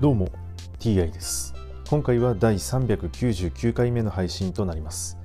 [0.00, 0.28] どうも
[0.78, 1.52] TI です。
[1.90, 5.18] 今回は第399回目の配信となります。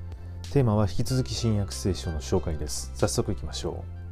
[0.52, 2.92] テーマは引き続き新約聖書の紹介です。
[2.96, 4.04] 早速いきましょう。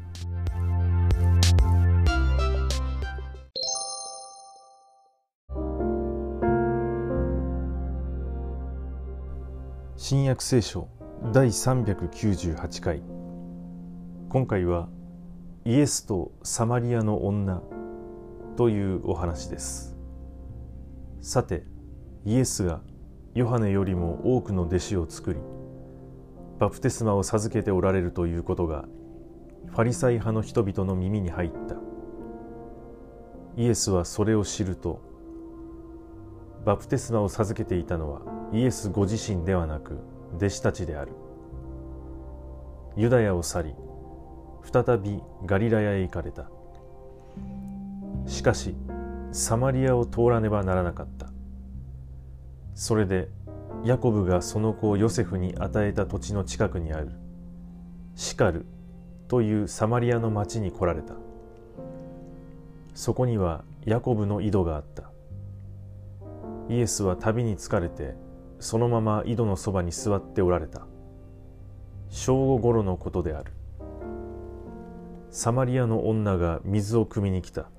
[9.98, 10.88] 新約聖書
[11.34, 13.02] 第398回。
[14.30, 14.90] 今回は
[15.66, 17.64] イエスとサマリアの女
[18.58, 19.91] というお話です。
[21.22, 21.64] さて
[22.26, 22.82] イエスが
[23.36, 25.40] ヨハネよりも多くの弟子を作り
[26.60, 28.86] バプテスマを授けておられるということが
[29.68, 31.76] ファリサイ派の人々の耳に入った。
[33.58, 35.02] イエスはそれを知ると
[36.66, 38.22] バプテスマを授けていたのは
[38.54, 40.00] イエスご自身ではなく
[40.36, 41.14] 弟子たちである。
[42.96, 43.76] ユダヤを去り
[44.64, 46.50] 再びガリラヤへ行かれた。
[48.26, 48.76] しかし
[49.32, 51.28] サマリアを通らねばならなかった。
[52.76, 53.30] それで
[53.84, 57.12] ヤコブがその子をヨセフに与えた土地の近くにある
[58.16, 58.66] シカル
[59.28, 61.16] というサマリアの町に来られた。
[62.94, 65.12] そこにはヤコブの井戸があった。
[66.70, 68.16] イエスは旅に疲れて
[68.60, 70.86] そのまま井戸のそばに座っておられた。
[72.10, 73.54] 正午ごろのことである。
[75.30, 77.70] サマリアの女が水を汲みに来た。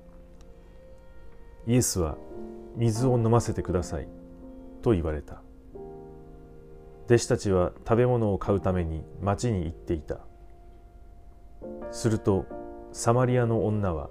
[1.65, 2.17] イエスは
[2.75, 4.07] 水を飲ませてください
[4.81, 5.41] と言われた。
[7.05, 10.19] 弟子たちは食べ物を買うために町に行っていた。
[11.91, 12.45] すると
[12.91, 14.09] サマリアの女は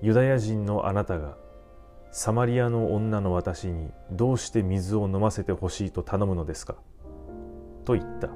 [0.00, 1.36] ユダヤ人のあなたが
[2.10, 6.76] サマリアの女の私にどうして水を飲ませてほしいと頼むのですか
[7.84, 8.28] と言った。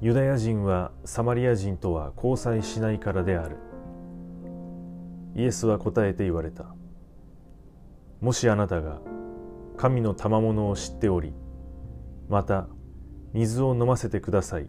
[0.00, 3.58] ユダヤ人はサマリア人とは交際しないからである。
[5.34, 6.74] イエスは答えて言われた。
[8.20, 9.00] もしあなたが
[9.76, 11.32] 神の賜物を知っており、
[12.28, 12.68] また
[13.32, 14.68] 水を飲ませてください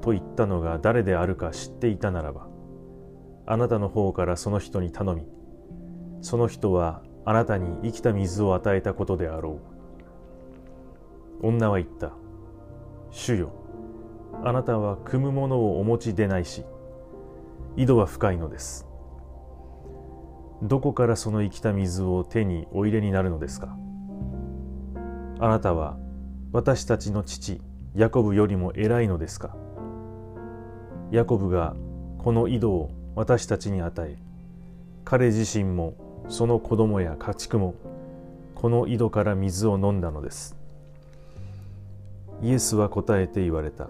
[0.00, 2.48] と言ったのが誰であるか知っていたならば、
[3.46, 5.26] あなたの方からその人に頼み、
[6.20, 9.60] その人はあなたに生きた水を与えたことであろ
[11.42, 11.46] う。
[11.46, 12.12] 女は言った。
[13.10, 13.52] 主よ、
[14.44, 16.64] あなたは汲むものをお持ちでないし、
[17.76, 18.91] 井戸は深いのです。
[20.62, 23.76] どこからその生きた水を手にお入れになるのですか？
[25.40, 25.96] あなたは
[26.52, 27.60] 私たちの父
[27.96, 29.56] ヤコブよりも偉いのですか？
[31.10, 31.74] ヤコブが
[32.18, 34.16] この井戸を私たちに与え
[35.04, 35.94] 彼自身も
[36.28, 37.74] その子供や家畜も
[38.54, 40.56] この井戸から水を飲んだのです。
[42.40, 43.88] イエスは答えて言われた。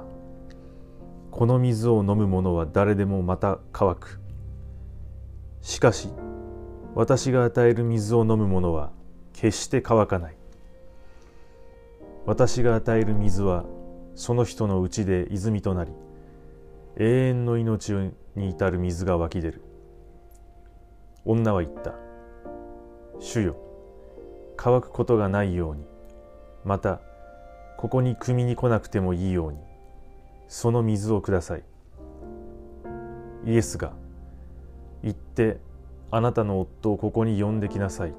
[1.30, 4.20] この水を飲む者は誰でもまた乾く。
[5.60, 6.08] しかし
[6.94, 8.92] 私が与える水を飲む者は
[9.32, 10.36] 決して乾かない。
[12.26, 13.64] 私が与える水は
[14.14, 15.92] その人のうちで泉となり
[16.98, 17.92] 永遠の命
[18.36, 19.62] に至る水が湧き出る。
[21.24, 21.94] 女は言った。
[23.18, 23.56] 主よ
[24.56, 25.86] 乾くことがないように。
[26.64, 27.00] また
[27.78, 29.58] ここに汲みに来なくてもいいように。
[30.46, 31.64] その水をください。
[33.46, 33.94] イエスが
[35.02, 35.58] 行って
[36.14, 38.12] あなたの夫をここに呼んできなさい。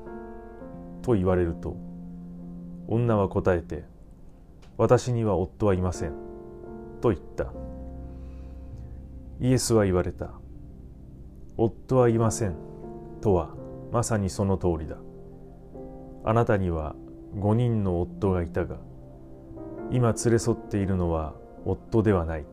[1.03, 1.77] と言われると、
[2.87, 3.83] 女は答えて、
[4.77, 6.13] 私には夫はいません。
[7.01, 7.53] と言った。
[9.39, 10.31] イエスは言われた。
[11.55, 12.55] 夫はいません。
[13.21, 13.53] とは、
[13.91, 14.97] まさにその通りだ。
[16.23, 16.95] あなたには
[17.35, 18.77] 5人の夫がいたが、
[19.91, 22.45] 今連れ添っているのは夫ではない。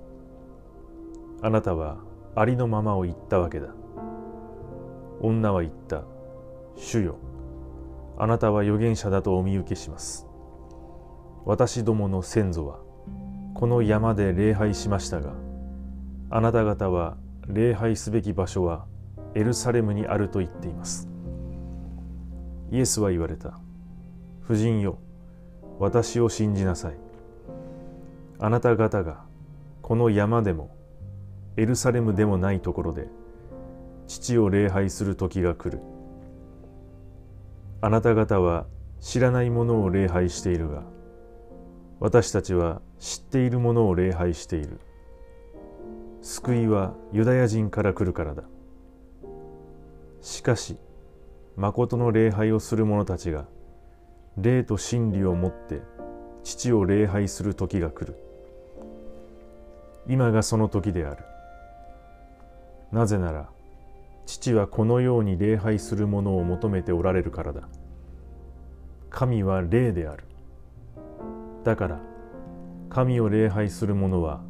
[1.40, 1.96] あなたは
[2.34, 3.68] ありのままを言ったわけだ。
[5.20, 6.02] 女は言った。
[6.76, 7.16] 主よ、
[8.18, 10.26] あなたは預言者だとお見受けします。
[11.44, 12.80] 私どもの先祖は、
[13.54, 15.34] この山で礼拝しましたが、
[16.30, 17.16] あなた方は
[17.48, 18.86] 礼拝すべき場所は
[19.34, 21.08] エルサレムにあると言っています。
[22.70, 23.58] イエスは言われた。
[24.44, 24.98] 夫人よ、
[25.78, 26.94] 私を信じなさい。
[28.38, 29.22] あなた方が
[29.82, 30.74] この山でも
[31.56, 33.08] エルサレムでもないところで
[34.10, 35.80] 父を礼拝する時が来る。
[37.80, 38.66] あなた方は
[38.98, 40.82] 知らないものを礼拝しているが、
[42.00, 44.80] 私たちは知っているものを礼拝している。
[46.22, 48.42] 救いはユダヤ人から来るからだ。
[50.20, 50.76] しかし、
[51.56, 53.44] 誠の礼拝をする者たちが、
[54.36, 55.82] 霊と真理をもって
[56.42, 58.16] 父を礼拝する時が来る。
[60.08, 61.22] 今がその時である。
[62.90, 63.48] なぜなら、
[64.30, 67.68] 父はこのように礼拝するものを求めておられるからだ。
[69.10, 70.22] 神は霊である。
[71.64, 72.00] だから
[72.88, 74.40] 神を礼拝する者は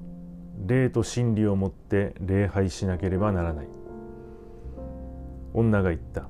[0.66, 3.68] 霊と真理をもって礼拝しなければならない。
[5.54, 6.28] 女が言った。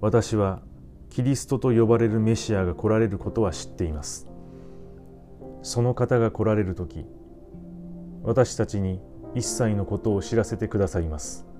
[0.00, 0.62] 私は
[1.10, 4.26] キリストと呼ばれるメシアが来られることは知っています。
[5.62, 7.04] その方が来られる時
[8.22, 9.02] 私たちに
[9.34, 11.53] 一切のことを知らせてくださいます。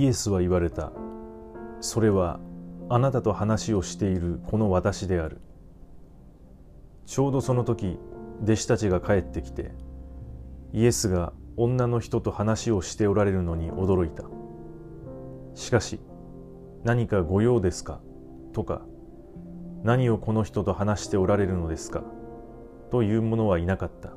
[0.00, 0.92] イエスは言われた。
[1.82, 2.40] それは
[2.88, 5.42] あなたと話をしているこの私である。
[7.04, 7.98] ちょうどその時
[8.42, 9.72] 弟子たちが帰ってきて
[10.72, 14.24] イエスが女の人と話をしておられるのに驚いた。
[15.54, 16.00] しかし
[16.82, 18.00] 何かご用ですか？
[18.54, 18.80] とか
[19.82, 22.04] 何をこの人と話しておられるのですか？
[22.90, 24.12] という者はいなかった。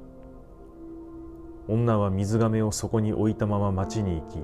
[1.68, 4.40] 女は水がめをそこに置いたまま町に行き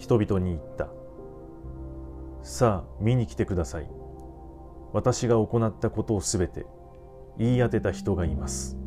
[0.00, 0.88] 人々に言った。
[2.42, 3.88] さあ見に来てください。
[4.94, 6.64] 私が行ったことをすべて
[7.36, 8.78] 言い当てた人がいます。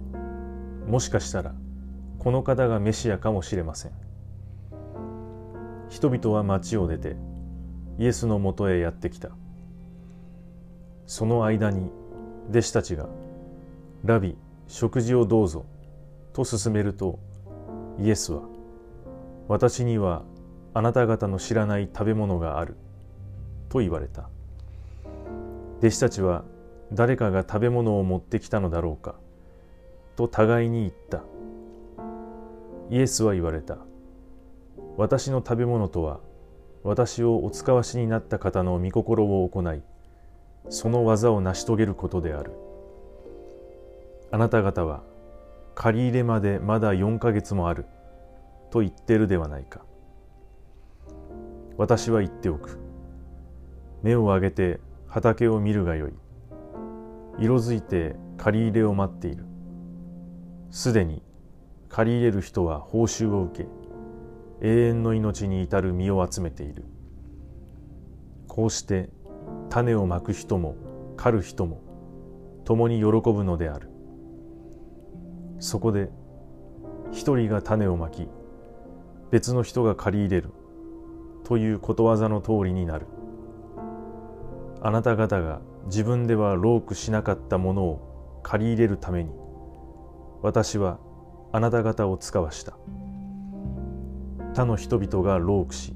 [0.88, 1.54] もしかしたら
[2.18, 3.92] この方がメシアかもしれません。
[5.88, 7.16] 人々は町を出て
[8.00, 9.30] イエスのもとへやってきた。
[11.06, 11.92] その間に
[12.50, 13.08] 弟子たちが
[14.04, 14.36] 「ラビ
[14.68, 15.66] 食事をどうぞ」
[16.34, 17.20] と勧めると
[18.00, 18.42] イエスは
[19.48, 20.24] 「私には
[20.74, 22.76] あなた方の知らない食べ物がある」
[23.70, 24.30] と言われた。
[25.80, 26.46] 弟子たちは
[26.92, 29.16] 誰かが食べ物を持ってきたのだろうか。
[30.16, 31.24] と互いに言った。
[32.90, 33.78] イエスは言われた。
[34.98, 36.20] 私の食べ物とは
[36.84, 39.82] 私をお使わしになった方の御心を行い
[40.70, 42.52] その技を成し遂げることである。
[44.32, 45.04] あなた方は
[45.76, 47.86] 借り入れまでまだ4ヶ月もある。
[48.70, 49.82] と言ってるではないか。
[51.78, 52.80] 私は言っておく。
[54.04, 56.14] 目を上げて畑を見るがよい。
[57.40, 59.46] 色づいて借り入れを待っている。
[60.70, 61.24] すでに
[61.90, 63.70] 借り入れる人は報酬を受け
[64.62, 66.86] 永遠の命に至る身を集めている。
[68.48, 69.10] こうして
[69.70, 70.76] 種をまく人も
[71.18, 71.82] 狩る人も
[72.66, 73.90] 共に喜ぶのである。
[75.60, 76.10] そこで
[77.12, 78.28] 一人が種をまき
[79.32, 80.52] 別の人が借り入れる。
[81.44, 83.06] ということわざの通りになる。
[84.82, 89.32] あなた方が自分ではロークしなかったものを借り入れるために
[90.42, 91.00] 私は
[91.54, 92.74] あなた方を使わした。
[94.54, 95.96] 他の人々がロークし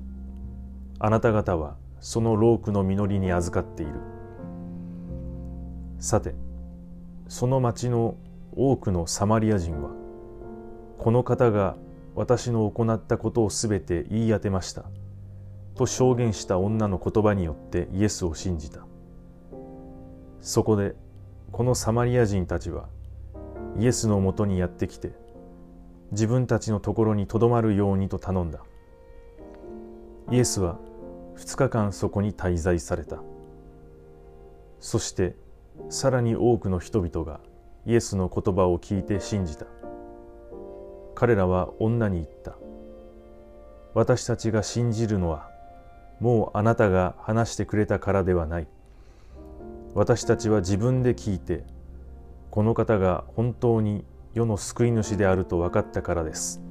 [0.99, 3.93] あなた方はそのロークの実りに預かっている。
[5.99, 6.35] さて
[7.27, 8.15] その町の
[8.55, 9.91] 多くのサマリア人は
[10.97, 11.75] この方が
[12.15, 14.85] 私の行ったことをすべて言い当てました。
[15.77, 18.85] と証言した女の言葉によってイエスを信じた。
[20.41, 20.95] そこで
[21.51, 22.89] このサマリア人たちは
[23.79, 25.13] イエスのもとにやってきて
[26.11, 28.59] 自分たちのところにとどまるようにと頼んだ。
[30.31, 30.77] イエスは
[31.37, 33.21] 2日間そこに滞在された。
[34.79, 35.35] そして
[35.89, 37.39] さらに多くの人々が
[37.85, 39.65] イエスの言葉を聞いて信じた。
[41.15, 42.55] 彼らは女に言った。
[43.93, 45.49] 私たちが信じるのは
[46.19, 48.67] もうあなたが話してくれたからではない。
[49.93, 51.63] 私たちは自分で聞いて
[52.51, 56.61] この方が本当に世の救い主であると分かったからです。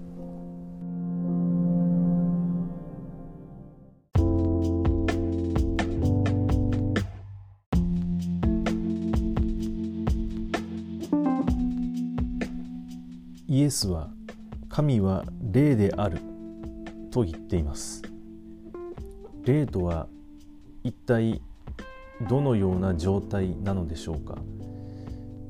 [13.49, 14.11] イエスは
[14.69, 16.19] 神は霊である
[17.11, 18.03] と言っています。
[19.47, 20.09] 霊とは
[20.83, 21.41] 一体
[22.29, 24.39] どのような状態なのでしょうか？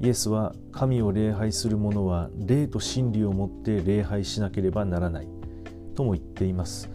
[0.03, 5.29] イエスは神を礼拝する者は霊と真理をもって礼拝しなければならない。
[5.95, 6.91] とも言っています。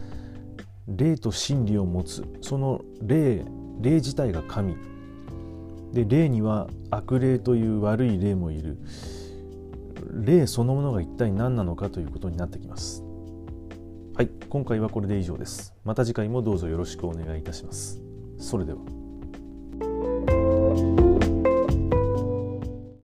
[0.88, 3.43] 霊と真理を持つその霊
[3.79, 4.77] 霊自体が神。
[5.93, 8.77] で霊には悪霊という悪い霊もいる。
[10.24, 13.03] 霊そのものが一体何なのかということになってきます。
[14.22, 14.30] はい。
[14.50, 15.74] 今回はこれで以上です。
[15.84, 18.00] また次回もどうぞよろしくお願いいたします。
[18.38, 19.00] それでは。